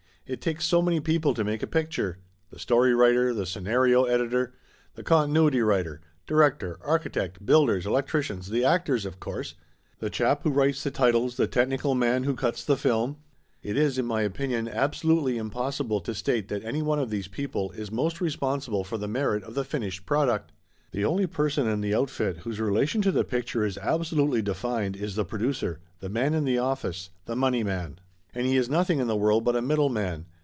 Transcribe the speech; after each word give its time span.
It 0.27 0.39
takes 0.39 0.63
so 0.63 0.81
many 0.81 1.01
people 1.01 1.33
to 1.33 1.43
make 1.43 1.61
a 1.61 1.67
picture. 1.67 2.19
The 2.51 2.59
story 2.59 2.95
writer, 2.95 3.33
the 3.33 3.45
scenario 3.45 4.05
editor, 4.05 4.53
the 4.95 5.03
continuity 5.03 5.59
writer, 5.61 5.99
direc 6.25 6.59
tor, 6.59 6.79
architect, 6.85 7.45
builders, 7.45 7.85
electricians, 7.85 8.49
the 8.49 8.63
actors 8.63 9.05
of 9.05 9.19
course. 9.19 9.55
The 9.99 10.09
chap 10.09 10.43
who 10.43 10.51
writes 10.51 10.83
the 10.85 10.89
titles, 10.91 11.35
the 11.35 11.47
technical 11.47 11.95
man 11.95 12.23
who 12.23 12.33
cuts 12.33 12.63
the 12.63 12.77
film. 12.77 13.17
It 13.61 13.75
is, 13.75 13.97
in 13.97 14.05
my 14.05 14.21
opinion, 14.21 14.69
absolutely 14.69 15.33
impos 15.33 15.81
sible 15.85 16.01
to 16.05 16.15
state 16.15 16.47
that 16.47 16.63
any 16.63 16.81
one 16.81 16.97
of 16.99 17.09
these 17.09 17.27
people 17.27 17.71
is 17.71 17.91
most 17.91 18.21
re 18.21 18.29
sponsible 18.29 18.85
for 18.85 18.97
the 18.97 19.09
merit 19.09 19.43
of 19.43 19.53
the 19.53 19.65
finished 19.65 20.05
product. 20.05 20.53
The 20.93 21.03
only 21.03 21.27
person 21.27 21.67
in 21.67 21.81
the 21.81 21.93
outfit 21.93 22.37
whose 22.37 22.57
relation 22.61 23.01
to 23.01 23.11
the 23.11 23.25
picture 23.25 23.65
is 23.65 23.77
absolutely 23.77 24.41
defined 24.41 24.95
is 24.95 25.15
the 25.15 25.25
producer 25.25 25.81
the 25.99 26.07
man 26.07 26.33
in 26.33 26.45
the 26.45 26.57
office 26.57 27.09
the 27.25 27.35
money 27.35 27.65
man. 27.65 27.99
And 28.33 28.45
he 28.47 28.55
is 28.55 28.69
nothing 28.69 28.99
in 29.01 29.07
the 29.07 29.15
world 29.17 29.43
but 29.43 29.57
a 29.57 29.61
middleman. 29.61 30.25